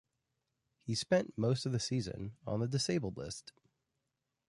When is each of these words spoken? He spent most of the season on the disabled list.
He 0.81 0.95
spent 0.95 1.37
most 1.37 1.67
of 1.67 1.73
the 1.73 1.79
season 1.79 2.35
on 2.47 2.59
the 2.59 2.67
disabled 2.67 3.17
list. 3.17 3.51